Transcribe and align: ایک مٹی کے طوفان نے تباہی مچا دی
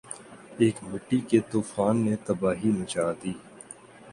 ایک 0.61 0.75
مٹی 0.89 1.19
کے 1.29 1.39
طوفان 1.51 1.95
نے 2.05 2.15
تباہی 2.25 2.69
مچا 2.77 3.07
دی 3.21 3.33